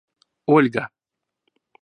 Ольга 0.53 0.83